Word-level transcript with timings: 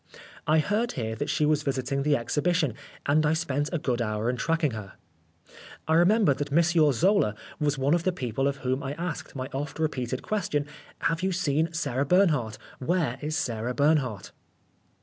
I 0.47 0.57
heard 0.57 0.93
here 0.93 1.15
that 1.17 1.29
she 1.29 1.45
was 1.45 1.61
visiting 1.61 2.01
the 2.01 2.13
exhibi 2.15 2.55
tion, 2.55 2.73
and 3.05 3.23
I 3.23 3.33
spent 3.33 3.69
a 3.71 3.77
good 3.77 4.01
hour 4.01 4.31
in 4.31 4.35
tracking 4.35 4.71
her. 4.71 4.93
I 5.87 5.93
remember 5.93 6.33
that 6.33 6.51
M. 6.51 6.63
Zola 6.63 7.35
was 7.59 7.77
one 7.77 7.93
of 7.93 8.01
the 8.03 8.11
people 8.11 8.47
of 8.47 8.57
whom 8.65 8.81
I 8.81 8.93
asked 8.93 9.35
my 9.35 9.47
oft 9.53 9.77
repeated 9.77 10.23
question," 10.23 10.65
Have 11.11 11.21
you 11.21 11.31
seen 11.31 11.71
Sarah 11.71 12.07
Bern 12.07 12.29
hardt? 12.29 12.57
Where 12.79 13.19
is 13.21 13.37
Sarah 13.37 13.75
Bernhardt 13.75 14.31